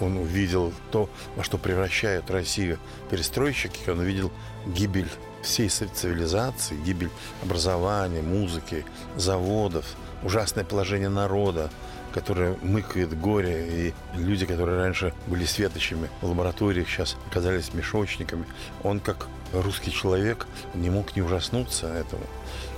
[0.00, 2.78] он увидел то, во что превращают Россию
[3.10, 4.32] перестройщики, он увидел
[4.66, 5.08] гибель
[5.42, 7.10] всей цивилизации, гибель
[7.42, 8.84] образования, музыки,
[9.16, 9.84] заводов,
[10.22, 11.70] ужасное положение народа,
[12.12, 18.44] которое мыкает горе, и люди, которые раньше были светочами в лабораториях, сейчас оказались мешочниками.
[18.82, 22.24] Он, как русский человек, не мог не ужаснуться этому.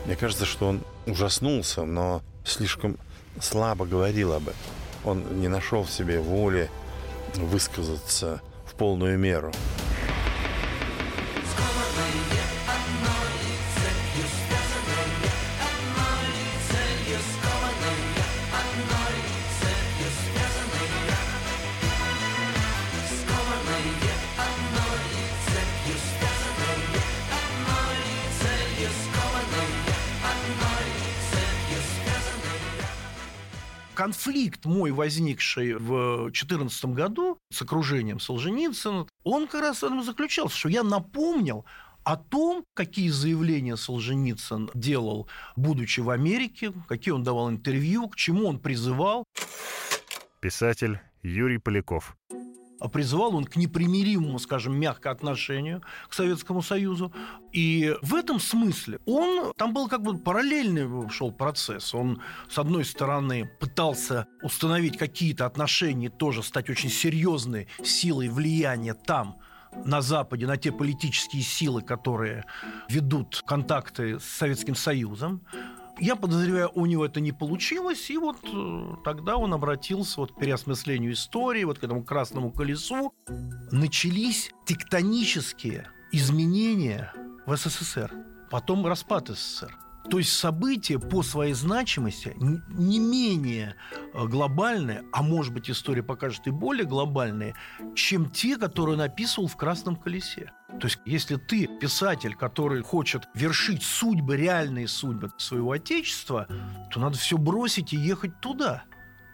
[0.07, 2.97] Мне кажется, что он ужаснулся, но слишком
[3.41, 4.61] слабо говорил об этом.
[5.05, 6.71] Он не нашел в себе воли
[7.35, 9.53] высказаться в полную меру.
[34.05, 40.55] Конфликт мой, возникший в 2014 году с окружением Солженицына, он как раз в этом заключался,
[40.55, 41.65] что я напомнил
[42.03, 48.47] о том, какие заявления Солженицын делал, будучи в Америке, какие он давал интервью, к чему
[48.47, 49.25] он призывал.
[50.43, 52.15] Писатель Юрий Поляков.
[52.81, 57.13] А призывал он к непримиримому, скажем, мягко отношению к Советскому Союзу.
[57.53, 61.95] И в этом смысле он, там был как бы параллельный шел процесс.
[61.95, 69.37] Он, с одной стороны, пытался установить какие-то отношения, тоже стать очень серьезной силой влияния там,
[69.85, 72.45] на Западе, на те политические силы, которые
[72.89, 75.43] ведут контакты с Советским Союзом.
[75.99, 80.39] Я подозреваю, у него это не получилось, и вот э, тогда он обратился вот к
[80.39, 83.15] переосмыслению истории, вот к этому красному колесу.
[83.71, 87.13] Начались тектонические изменения
[87.47, 88.13] в СССР,
[88.51, 89.77] потом распад СССР.
[90.11, 93.77] То есть события по своей значимости не менее
[94.13, 97.55] э, глобальные, а может быть история покажет и более глобальные,
[97.95, 100.53] чем те, которые он описывал в «Красном колесе».
[100.81, 106.49] То есть, если ты писатель, который хочет вершить судьбы, реальные судьбы своего отечества,
[106.91, 108.85] то надо все бросить и ехать туда.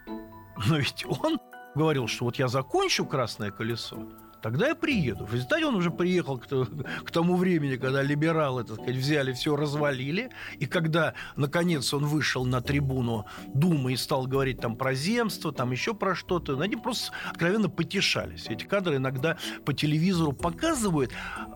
[0.07, 1.39] Но ведь он
[1.75, 3.97] говорил, что вот я закончу «Красное колесо»,
[4.41, 5.25] тогда я приеду.
[5.25, 9.55] В результате он уже приехал к, к тому времени, когда либералы, так сказать, взяли все,
[9.55, 15.51] развалили, и когда, наконец, он вышел на трибуну Думы и стал говорить там про земство,
[15.51, 18.47] там еще про что-то, они просто откровенно потешались.
[18.47, 21.11] Эти кадры иногда по телевизору показывают,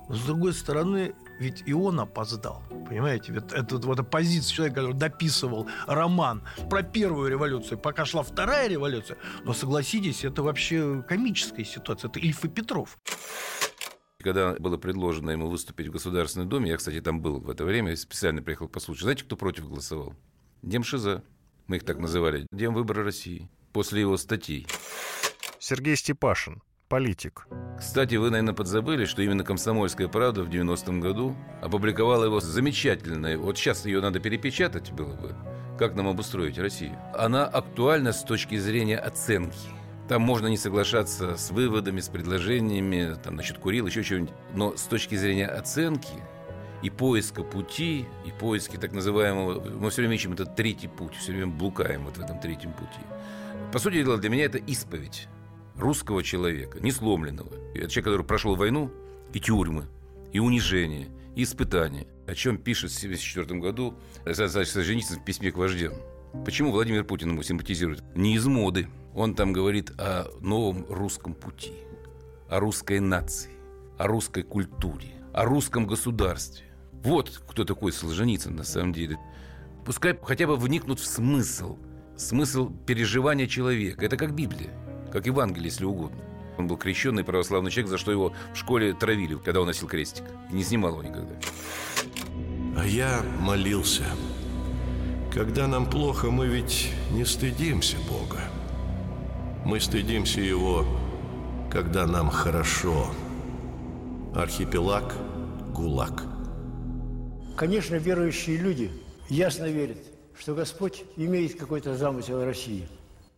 [0.10, 2.63] с другой стороны, ведь и он опоздал.
[2.88, 8.67] Понимаете, ведь это вот оппозиция человека, который дописывал роман про первую революцию, пока шла вторая
[8.67, 9.17] революция.
[9.43, 12.10] Но согласитесь, это вообще комическая ситуация.
[12.10, 12.98] Это Ильф и Петров.
[14.19, 17.95] Когда было предложено ему выступить в Государственной Думе, я, кстати, там был в это время,
[17.95, 19.04] специально приехал послушать.
[19.04, 20.15] Знаете, кто против голосовал?
[20.63, 21.24] Демшиза.
[21.67, 22.48] Мы их так называли.
[22.52, 23.50] Дем выбора России.
[23.71, 24.67] После его статей.
[25.60, 26.62] Сергей Степашин,
[26.95, 27.45] политик.
[27.77, 33.58] Кстати, вы, наверное, подзабыли, что именно «Комсомольская правда» в 90-м году опубликовала его замечательное, вот
[33.58, 35.36] сейчас ее надо перепечатать было бы,
[35.77, 36.97] как нам обустроить Россию.
[37.13, 39.58] Она актуальна с точки зрения оценки.
[40.08, 44.34] Там можно не соглашаться с выводами, с предложениями, там, насчет Курил, еще чего-нибудь.
[44.53, 46.23] Но с точки зрения оценки
[46.81, 49.62] и поиска пути, и поиски так называемого...
[49.81, 53.01] Мы все время ищем этот третий путь, все время блукаем вот в этом третьем пути.
[53.73, 55.27] По сути дела, для меня это исповедь
[55.77, 57.51] русского человека, не сломленного.
[57.73, 58.91] Это человек, который прошел войну
[59.33, 59.85] и тюрьмы,
[60.31, 62.07] и унижение, и испытания.
[62.27, 65.93] О чем пишет в 1974 году Солженицын в письме к вождям.
[66.43, 68.03] Почему Владимир Путин ему симпатизирует?
[68.15, 68.88] Не из моды.
[69.13, 71.73] Он там говорит о новом русском пути,
[72.49, 73.51] о русской нации,
[73.97, 76.65] о русской культуре, о русском государстве.
[76.91, 79.17] Вот кто такой Солженицын на самом деле.
[79.85, 81.77] Пускай хотя бы вникнут в смысл,
[82.17, 84.03] смысл переживания человека.
[84.03, 84.71] Это как Библия,
[85.15, 86.21] как Евангелие, если угодно.
[86.58, 90.25] Он был крещенный православный человек, за что его в школе травили, когда он носил крестик.
[90.51, 91.36] И не снимал его никогда.
[92.78, 94.04] А я молился.
[95.34, 98.41] Когда нам плохо, мы ведь не стыдимся Бога.
[99.63, 100.86] Мы стыдимся Его,
[101.71, 103.08] когда нам хорошо.
[104.36, 105.15] Архипелаг–
[105.73, 106.23] ГУЛАГ.
[107.56, 108.91] Конечно, верующие люди
[109.30, 109.99] ясно верят,
[110.38, 112.86] что Господь имеет какой-то замысел в России.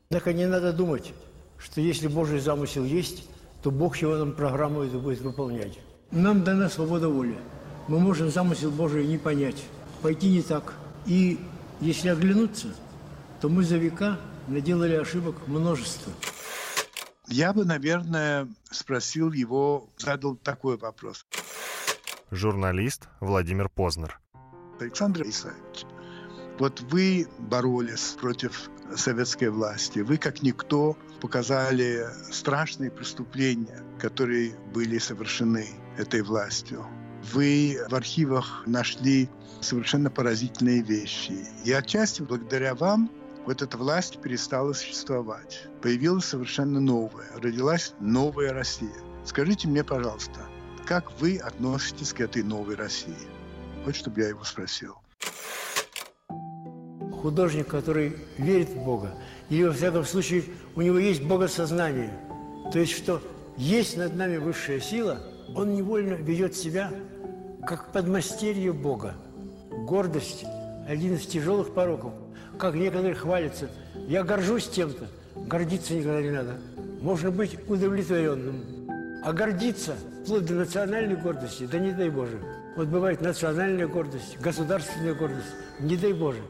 [0.09, 1.13] Однако не надо думать,
[1.57, 3.27] что если Божий замысел есть,
[3.61, 5.79] то Бог его нам программу эту будет выполнять.
[6.11, 7.37] Нам дана свобода воли.
[7.87, 9.63] Мы можем замысел Божий не понять,
[10.01, 10.73] пойти не так.
[11.05, 11.39] И
[11.79, 12.67] если оглянуться,
[13.41, 16.11] то мы за века наделали ошибок множество.
[17.27, 21.25] Я бы, наверное, спросил его, задал такой вопрос.
[22.31, 24.19] Журналист Владимир Познер.
[24.79, 25.85] Александр Исаевич,
[26.59, 29.99] вот вы боролись против советской власти.
[29.99, 36.85] Вы, как никто, показали страшные преступления, которые были совершены этой властью.
[37.33, 39.29] Вы в архивах нашли
[39.61, 41.37] совершенно поразительные вещи.
[41.65, 43.09] И отчасти благодаря вам
[43.45, 45.67] вот эта власть перестала существовать.
[45.81, 48.93] Появилась совершенно новая, родилась новая Россия.
[49.25, 50.39] Скажите мне, пожалуйста,
[50.85, 53.27] как вы относитесь к этой новой России?
[53.85, 54.95] Вот чтобы я его спросил.
[57.21, 59.17] Художник, который верит в Бога,
[59.49, 60.43] или, во всяком случае,
[60.75, 62.11] у него есть богосознание,
[62.71, 63.21] то есть, что
[63.55, 65.19] есть над нами высшая сила,
[65.55, 66.91] он невольно ведет себя
[67.65, 69.15] как подмастерье Бога.
[69.71, 70.45] Гордость–
[70.87, 72.13] один из тяжелых пороков.
[72.57, 73.69] Как некоторые хвалятся,
[74.07, 76.57] я горжусь тем-то, гордиться никогда не надо.
[77.01, 78.63] Можно быть удовлетворенным.
[79.23, 82.39] А гордиться, вплоть до национальной гордости, да не дай Боже.
[82.75, 85.47] Вот бывает национальная гордость, государственная гордость,
[85.79, 86.41] не дай Боже.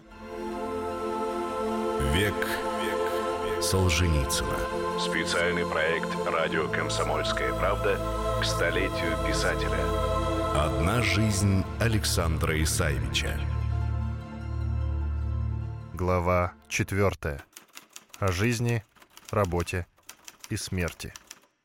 [2.14, 2.36] Век
[3.62, 4.56] Солженицына.
[5.00, 8.00] Специальный проект «Радио Комсомольская правда»
[8.40, 9.80] к столетию писателя.
[10.54, 13.40] Одна жизнь Александра Исаевича.
[15.94, 17.42] Глава 4.
[18.20, 18.84] О жизни,
[19.32, 19.88] работе
[20.50, 21.12] и смерти.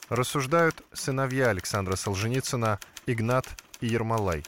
[0.08, 3.46] Рассуждают сыновья Александра Солженицына Игнат
[3.80, 4.44] и Ермолай.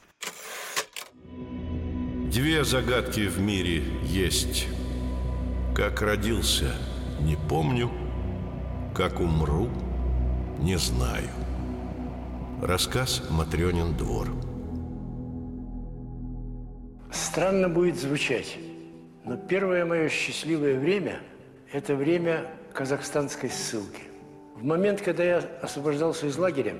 [2.33, 4.67] Две загадки в мире есть.
[5.75, 6.75] Как родился,
[7.25, 7.91] не помню.
[8.95, 9.69] Как умру,
[10.61, 11.29] не знаю.
[12.63, 14.29] Рассказ «Матрёнин двор».
[17.11, 18.57] Странно будет звучать,
[19.25, 21.21] но первое мое счастливое время–
[21.73, 24.03] это время казахстанской ссылки.
[24.57, 26.75] В момент, когда я освобождался из лагеря,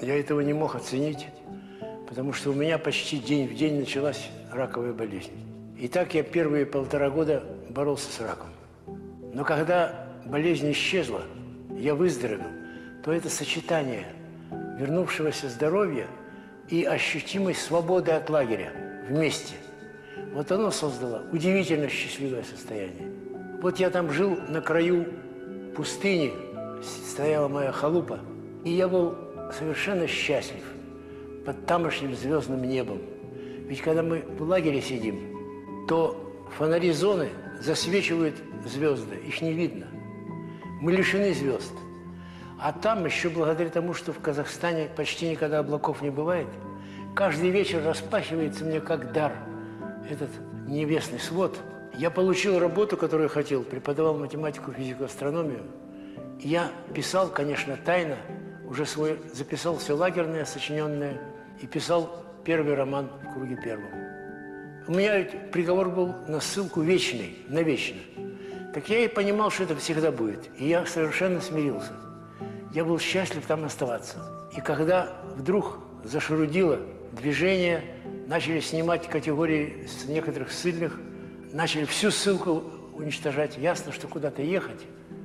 [0.00, 1.26] я этого не мог оценить,
[2.08, 5.32] потому что у меня почти день в день началась раковая болезнь.
[5.78, 8.48] И так я первые полтора года боролся с раком.
[9.32, 11.22] Но когда болезнь исчезла,
[11.76, 12.50] я выздоровел,
[13.04, 14.06] то это сочетание
[14.78, 16.06] вернувшегося здоровья
[16.68, 18.72] и ощутимой свободы от лагеря
[19.08, 19.54] вместе.
[20.32, 23.10] Вот оно создало удивительно счастливое состояние.
[23.60, 25.06] Вот я там жил на краю
[25.76, 26.32] пустыни,
[26.82, 28.20] стояла моя халупа,
[28.64, 29.16] и я был
[29.58, 30.62] совершенно счастлив
[31.44, 33.00] под тамошним звездным небом.
[33.66, 37.28] Ведь когда мы в лагере сидим, то фонари зоны
[37.60, 38.34] засвечивают
[38.64, 39.86] звезды, их не видно.
[40.80, 41.72] Мы лишены звезд.
[42.58, 46.48] А там еще благодаря тому, что в Казахстане почти никогда облаков не бывает,
[47.14, 49.32] каждый вечер распахивается мне как дар
[50.10, 50.30] этот
[50.66, 51.58] небесный свод.
[51.96, 55.62] Я получил работу, которую хотел, преподавал математику, физику, астрономию.
[56.38, 58.16] Я писал, конечно, тайно,
[58.68, 61.20] уже свой, записал все лагерное, сочиненное,
[61.60, 63.90] и писал первый роман в круге первом.
[64.86, 68.00] У меня приговор был на ссылку вечный, навечно.
[68.74, 70.48] Так я и понимал, что это всегда будет.
[70.58, 71.92] И я совершенно смирился.
[72.72, 74.18] Я был счастлив там оставаться.
[74.56, 76.78] И когда вдруг зашарудило
[77.12, 77.82] движение,
[78.26, 80.98] начали снимать категории с некоторых ссыльных,
[81.52, 82.62] начали всю ссылку
[82.94, 83.58] уничтожать.
[83.58, 84.80] Ясно, что куда-то ехать,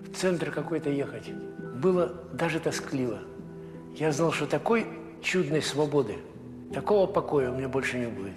[0.07, 3.19] в центр какой-то ехать, было даже тоскливо.
[3.95, 4.87] Я знал, что такой
[5.21, 6.17] чудной свободы,
[6.73, 8.33] такого покоя у меня больше не будет.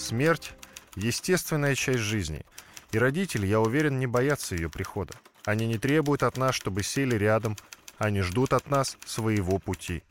[0.00, 0.52] Смерть–
[0.96, 2.46] естественная часть жизни,
[2.90, 5.12] и родители, я уверен, не боятся ее прихода.
[5.44, 7.54] Они не требуют от нас, чтобы сели рядом,
[7.98, 10.02] они ждут от нас своего пути.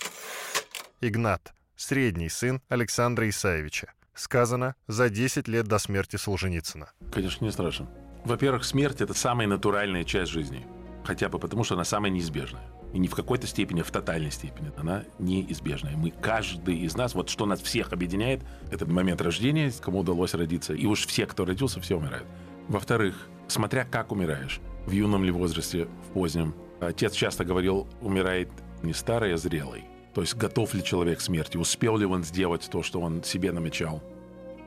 [1.02, 3.92] Игнат, средний сын Александра Исаевича.
[4.14, 6.92] Сказано за 10 лет до смерти Солженицына.
[7.12, 7.90] Конечно, не страшно.
[8.24, 10.68] Во-первых, смерть– это самая натуральная часть жизни.
[11.04, 12.70] Хотя бы потому, что она самая неизбежная.
[12.94, 14.72] И не в какой-то степени, а в тотальной степени.
[14.78, 15.96] Она неизбежная.
[15.96, 20.74] Мы, каждый из нас, вот что нас всех объединяет, это момент рождения, кому удалось родиться.
[20.74, 22.26] И уж все, кто родился, все умирают.
[22.68, 24.60] Во-вторых, смотря как умираешь.
[24.86, 26.56] В юном ли возрасте, в позднем.
[26.80, 28.50] Отец часто говорил, умирает
[28.82, 29.84] не старый, а зрелый.
[30.14, 33.52] То есть готов ли человек к смерти, успел ли он сделать то, что он себе
[33.52, 34.02] намечал.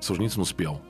[0.00, 0.80] Солженицын успел.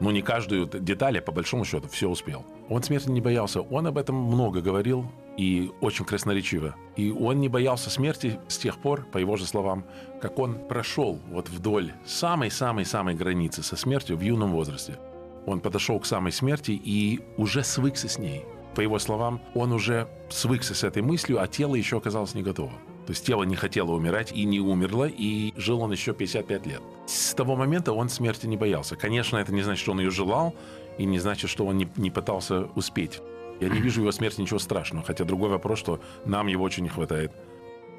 [0.00, 2.44] Ну, не каждую деталь, а по большому счету все успел.
[2.68, 3.60] Он смерти не боялся.
[3.60, 6.76] Он об этом много говорил и очень красноречиво.
[6.96, 9.86] И он не боялся смерти с тех пор, по его же словам,
[10.20, 14.98] как он прошел вот вдоль самой-самой-самой границы со смертью в юном возрасте.
[15.46, 18.44] Он подошел к самой смерти и уже свыкся с ней.
[18.74, 22.72] По его словам, он уже свыкся с этой мыслью, а тело еще оказалось не готово.
[23.06, 26.82] То есть тело не хотело умирать и не умерло, и жил он еще 55 лет.
[27.06, 28.94] С того момента он смерти не боялся.
[28.94, 30.54] Конечно, это не значит, что он ее желал,
[30.98, 33.22] и не значит, что он не, не пытался успеть.
[33.60, 36.82] Я не вижу в его смерти ничего страшного, хотя другой вопрос, что нам его очень
[36.82, 37.32] не хватает.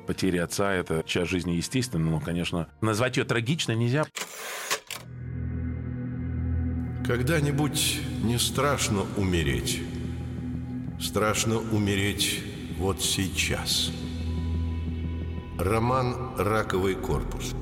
[0.07, 4.05] Потеря отца– это часть жизни естественно, но, конечно, назвать ее трагичной нельзя.
[7.05, 9.81] Когда-нибудь не страшно умереть.
[10.99, 12.43] Страшно умереть
[12.77, 13.91] вот сейчас.
[15.59, 17.53] Роман «Раковый корпус».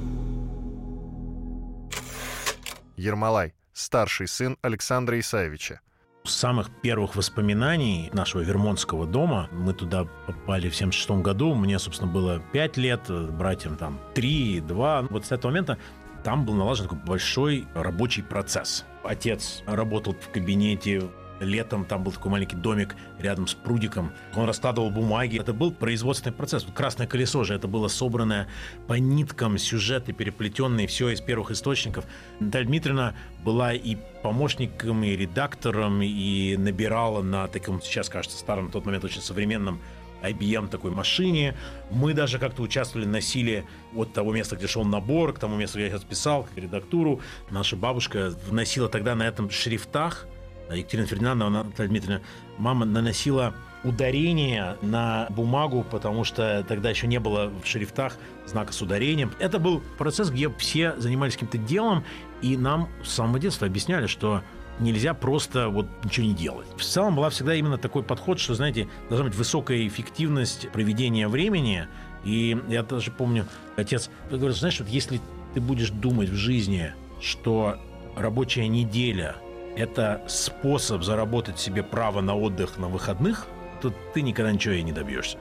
[2.95, 5.81] Ермолай, старший сын Александра Исаевича.
[6.29, 12.09] С самых первых воспоминаний нашего Вермонтского дома, мы туда попали в 76 году, мне, собственно,
[12.09, 13.01] было 5 лет,
[13.31, 15.07] братьям там 3, 2.
[15.09, 15.79] Вот с этого момента
[16.23, 18.85] там был налажен такой большой рабочий процесс.
[19.03, 21.09] Отец работал в кабинете
[21.39, 24.11] Летом там был такой маленький домик рядом с прудиком.
[24.35, 25.39] Он раскладывал бумаги.
[25.39, 26.65] Это был производственный процесс.
[26.73, 28.47] Красное колесо же это было собранное
[28.87, 32.05] по ниткам сюжеты, переплетенные, все из первых источников.
[32.39, 38.71] Наталья Дмитриевна была и помощником, и редактором, и набирала на таком, сейчас кажется, старом, на
[38.71, 39.79] тот момент очень современном
[40.21, 41.55] IBM такой машине.
[41.89, 43.65] Мы даже как-то участвовали, носили
[43.95, 47.21] от того места, где шел набор, к тому месту, где я сейчас писал, редактуру.
[47.49, 50.27] Наша бабушка вносила тогда на этом шрифтах
[50.75, 52.21] Екатерина Фердинандовна, Наталья Дмитриевна,
[52.57, 53.53] мама наносила
[53.83, 59.31] ударение на бумагу, потому что тогда еще не было в шрифтах знака с ударением.
[59.39, 62.03] Это был процесс, где все занимались каким-то делом,
[62.41, 64.43] и нам с самого детства объясняли, что
[64.79, 66.67] нельзя просто вот ничего не делать.
[66.77, 71.87] В целом была всегда именно такой подход, что, знаете, должна быть высокая эффективность проведения времени.
[72.23, 73.45] И я даже помню,
[73.77, 75.21] отец говорит, знаешь, вот если
[75.53, 77.77] ты будешь думать в жизни, что
[78.15, 79.37] рабочая неделя–
[79.75, 83.47] это способ заработать себе право на отдых на выходных,
[83.81, 85.37] то ты никогда ничего и не добьешься.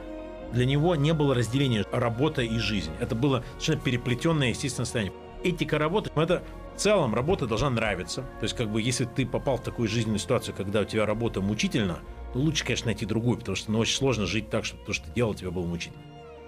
[0.53, 2.93] Для него не было разделения работа и жизнь.
[3.01, 5.13] Это было совершенно переплетенное естественное состояние.
[5.45, 6.43] Этика работы– это
[6.75, 8.23] в целом работа должна нравиться.
[8.41, 11.41] То есть, как бы, если ты попал в такую жизненную ситуацию, когда у тебя работа
[11.41, 11.99] мучительна,
[12.33, 15.07] то лучше, конечно, найти другую, потому что ну, очень сложно жить так, чтобы то, что
[15.07, 16.03] ты делал, тебе было мучительно.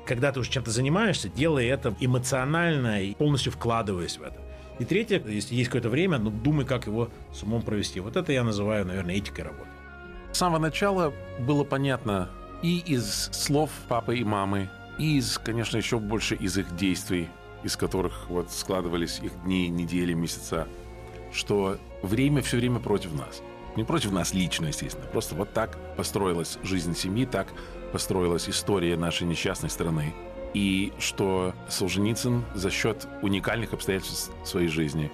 [0.07, 4.41] Когда ты уже чем-то занимаешься, делай это эмоционально и полностью вкладываясь в это.
[4.81, 8.01] И третье, если есть какое-то время, ну, думай, как его с умом провести.
[8.01, 9.69] Вот это я называю, наверное, этикой работы.
[10.33, 12.31] С самого начала было понятно
[12.63, 17.29] и из слов папы и мамы, и из, конечно, еще больше из их действий,
[17.63, 20.67] из которых вот складывались их дни, недели, месяца,
[21.31, 23.43] что время все время против нас.
[23.77, 25.07] Не против нас лично, естественно.
[25.09, 27.49] Просто вот так построилась жизнь семьи, так
[27.93, 30.15] построилась история нашей несчастной страны
[30.55, 35.11] и что Солженицын за счет уникальных обстоятельств своей жизни,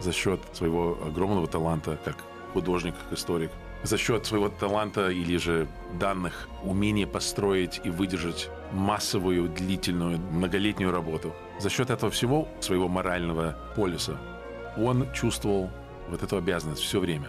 [0.00, 2.16] за счет своего огромного таланта как
[2.52, 3.50] художник, как историк,
[3.82, 5.68] за счет своего таланта или же
[5.98, 11.34] данных умения построить и выдержать массовую, длительную, многолетнюю работу.
[11.60, 14.18] За счет этого всего своего морального полюса
[14.76, 15.70] Он чувствовал
[16.08, 17.28] вот эту обязанность все время.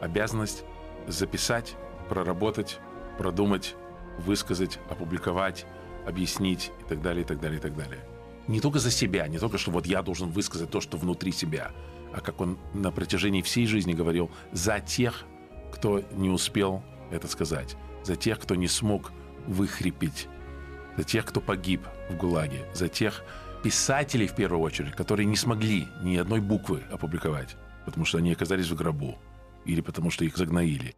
[0.00, 0.64] Обязанность
[1.06, 1.74] записать,
[2.08, 2.78] проработать,
[3.18, 3.74] продумать,
[4.18, 5.66] высказать, опубликовать,
[6.06, 8.00] объяснить и так далее, и так далее, и так далее.
[8.46, 11.72] Не только за себя, не только, что вот я должен высказать то, что внутри себя,
[12.12, 15.24] а как он на протяжении всей жизни говорил, за тех,
[15.72, 19.12] кто не успел это сказать, за тех, кто не смог
[19.46, 20.28] выхрипеть,
[20.96, 23.24] за тех, кто погиб в ГУЛАГе, за тех
[23.62, 28.68] писателей, в первую очередь, которые не смогли ни одной буквы опубликовать, потому что они оказались
[28.68, 29.18] в гробу
[29.64, 30.94] или потому что их загноили.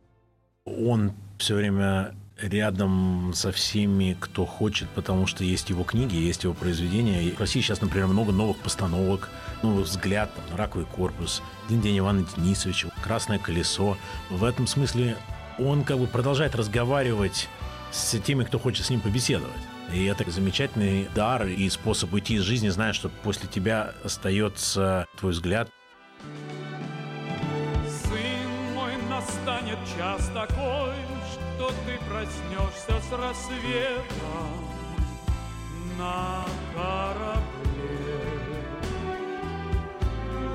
[0.65, 6.55] Он все время рядом со всеми, кто хочет, потому что есть его книги, есть его
[6.55, 7.23] произведения.
[7.23, 9.31] И в России сейчас, например, много новых постановок,
[9.63, 13.97] новый взгляд, там, «Раковый корпус», «День день Ивана Денисовича», «Красное колесо».
[14.31, 15.17] В этом смысле
[15.59, 17.49] он как бы продолжает разговаривать
[17.91, 19.55] с теми, кто хочет с ним побеседовать.
[19.93, 25.33] И это замечательный дар и способ уйти из жизни, зная, что после тебя остается твой
[25.33, 25.71] взгляд.
[28.03, 30.86] Сын мой, настанет час такой,
[31.57, 34.69] что ты проснешься с рассветом
[35.99, 36.45] на
[36.75, 38.21] корабле.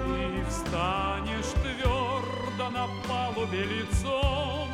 [0.08, 4.70] И встанешь твердо на палубе лицом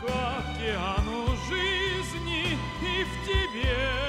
[0.00, 4.05] к океану жизни и в тебе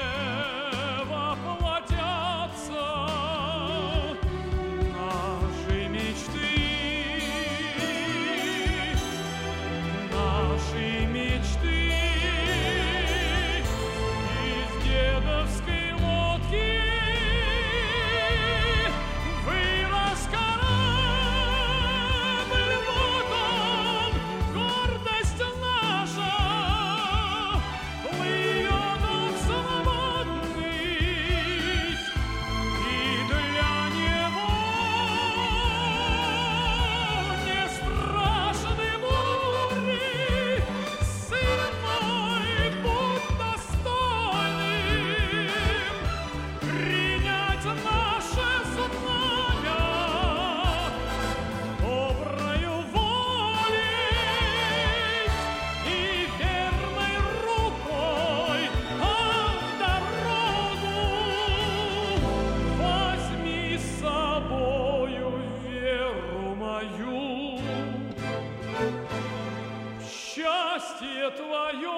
[71.18, 71.90] счастье твое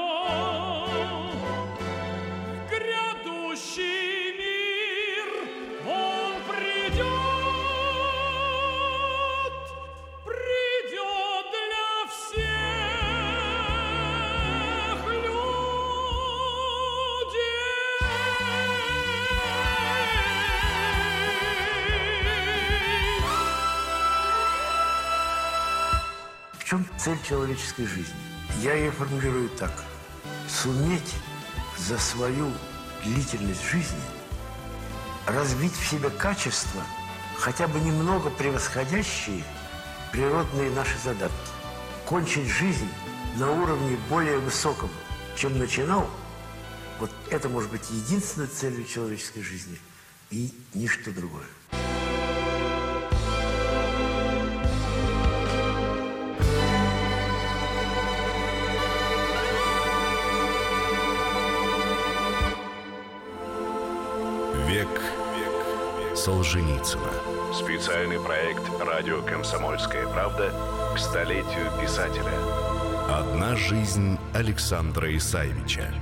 [1.33, 5.29] в грядущий мир
[5.87, 7.05] он придет,
[10.25, 12.49] придет для всех
[15.07, 15.51] людей.
[26.53, 28.30] В чем цель человеческой жизни?
[28.63, 29.73] Я ее формулирую так.
[30.47, 31.15] Суметь
[31.79, 32.53] за свою
[33.03, 34.03] длительность жизни
[35.27, 36.83] развить в себе качества,
[37.39, 39.43] хотя бы немного превосходящие
[40.13, 41.37] природные наши задатки.
[42.05, 42.91] Кончить жизнь
[43.37, 44.91] на уровне более высоком,
[45.37, 46.07] чем начинал,
[46.99, 49.79] вот это может быть единственной целью человеческой жизни
[50.31, 51.47] и ничто другое.
[66.21, 67.11] Солженицына.
[67.55, 70.53] Специальный проект «Радио Комсомольская правда»
[70.95, 72.35] к столетию писателя.
[73.09, 75.95] Одна жизнь Александра Исаевича.